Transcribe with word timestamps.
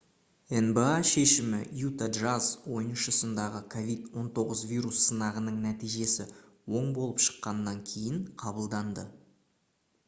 nba 0.67 0.87
шешімі 1.09 1.57
utah 1.87 2.07
jazz 2.15 2.47
ойыншысындағы 2.77 3.61
covid-19 3.75 4.63
вирус 4.71 5.03
сынағының 5.11 5.61
нәтижесі 5.67 6.27
оң 6.81 6.91
болып 6.99 7.25
шыққаннан 7.29 7.81
кейін 7.93 8.19
қабылданды 8.45 9.09